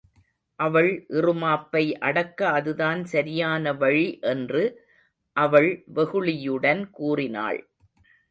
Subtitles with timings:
[0.59, 4.63] அவள் இறுமாப்பை அடக்க அதுதான் சரியான வழி என்று
[5.35, 7.59] அவள் வெகுளியுடன் கூறினாள்.